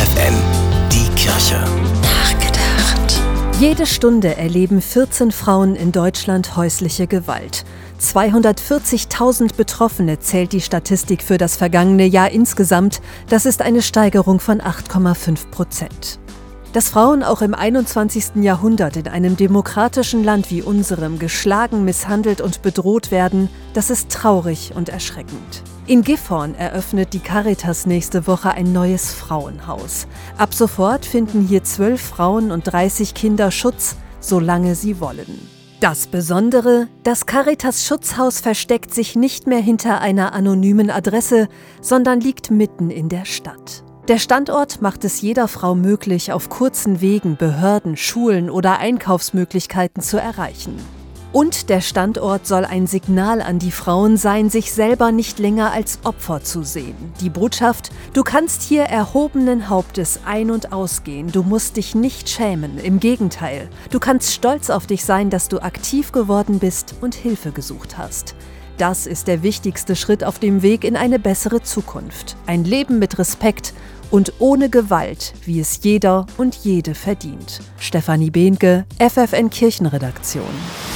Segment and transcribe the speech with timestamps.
[0.00, 0.34] FFN,
[0.90, 1.62] die Kirche.
[2.00, 3.20] Nachgedacht.
[3.58, 7.66] Jede Stunde erleben 14 Frauen in Deutschland häusliche Gewalt.
[8.00, 13.02] 240.000 Betroffene zählt die Statistik für das vergangene Jahr insgesamt.
[13.28, 16.18] Das ist eine Steigerung von 8,5 Prozent.
[16.72, 18.36] Dass Frauen auch im 21.
[18.36, 24.72] Jahrhundert in einem demokratischen Land wie unserem geschlagen, misshandelt und bedroht werden, das ist traurig
[24.76, 25.64] und erschreckend.
[25.88, 30.06] In Gifhorn eröffnet die Caritas nächste Woche ein neues Frauenhaus.
[30.38, 35.48] Ab sofort finden hier zwölf Frauen und 30 Kinder Schutz, solange sie wollen.
[35.80, 41.48] Das Besondere, das Caritas Schutzhaus versteckt sich nicht mehr hinter einer anonymen Adresse,
[41.80, 43.82] sondern liegt mitten in der Stadt.
[44.08, 50.18] Der Standort macht es jeder Frau möglich, auf kurzen Wegen Behörden, Schulen oder Einkaufsmöglichkeiten zu
[50.18, 50.76] erreichen.
[51.32, 56.00] Und der Standort soll ein Signal an die Frauen sein, sich selber nicht länger als
[56.02, 56.96] Opfer zu sehen.
[57.20, 62.78] Die Botschaft, du kannst hier erhobenen Hauptes ein- und ausgehen, du musst dich nicht schämen,
[62.78, 67.52] im Gegenteil, du kannst stolz auf dich sein, dass du aktiv geworden bist und Hilfe
[67.52, 68.34] gesucht hast.
[68.80, 72.38] Das ist der wichtigste Schritt auf dem Weg in eine bessere Zukunft.
[72.46, 73.74] Ein Leben mit Respekt
[74.10, 77.60] und ohne Gewalt, wie es jeder und jede verdient.
[77.78, 80.89] Stefanie Behnke, FFN Kirchenredaktion.